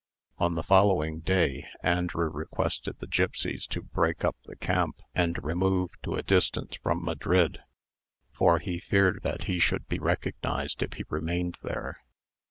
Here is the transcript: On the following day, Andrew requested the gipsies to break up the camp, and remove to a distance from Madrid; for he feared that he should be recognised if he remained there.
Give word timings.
On 0.39 0.55
the 0.55 0.63
following 0.63 1.19
day, 1.19 1.67
Andrew 1.83 2.27
requested 2.27 2.97
the 2.97 3.05
gipsies 3.05 3.67
to 3.67 3.83
break 3.83 4.25
up 4.25 4.35
the 4.45 4.55
camp, 4.55 4.99
and 5.13 5.37
remove 5.43 5.91
to 6.01 6.15
a 6.15 6.23
distance 6.23 6.73
from 6.77 7.05
Madrid; 7.05 7.59
for 8.33 8.57
he 8.57 8.79
feared 8.79 9.19
that 9.21 9.43
he 9.43 9.59
should 9.59 9.87
be 9.87 9.99
recognised 9.99 10.81
if 10.81 10.93
he 10.93 11.03
remained 11.07 11.59
there. 11.61 11.99